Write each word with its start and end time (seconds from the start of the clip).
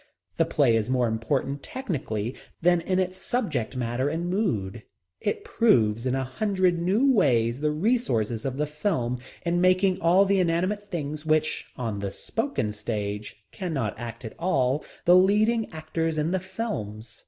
The 0.37 0.45
play 0.45 0.75
is 0.75 0.89
more 0.89 1.07
important, 1.07 1.61
technically, 1.61 2.33
than 2.59 2.81
in 2.81 2.97
its 2.97 3.17
subject 3.17 3.75
matter 3.77 4.09
and 4.09 4.31
mood. 4.31 4.81
It 5.19 5.43
proves 5.43 6.07
in 6.07 6.15
a 6.15 6.23
hundred 6.23 6.79
new 6.81 7.11
ways 7.13 7.59
the 7.59 7.69
resources 7.69 8.43
of 8.43 8.57
the 8.57 8.65
film 8.65 9.19
in 9.45 9.61
making 9.61 10.01
all 10.01 10.25
the 10.25 10.39
inanimate 10.39 10.89
things 10.89 11.23
which, 11.23 11.67
on 11.75 11.99
the 11.99 12.09
spoken 12.09 12.71
stage, 12.71 13.43
cannot 13.51 13.93
act 13.99 14.25
at 14.25 14.33
all, 14.39 14.83
the 15.05 15.15
leading 15.15 15.71
actors 15.71 16.17
in 16.17 16.31
the 16.31 16.39
films. 16.39 17.19